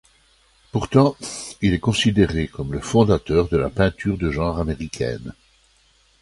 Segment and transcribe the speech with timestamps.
[0.71, 1.15] Pourtant,
[1.61, 5.35] il est considéré comme le fondateur de la peinture de genre américaine.